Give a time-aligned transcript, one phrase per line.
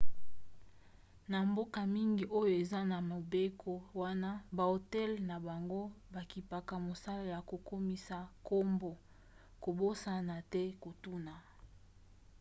[1.31, 5.81] na bamboka mingi oyo eza na mobeko wana bahotel na bango
[6.13, 8.91] bakipaka mosala ya kokomisa nkombo
[9.63, 11.33] kobosana te kotuna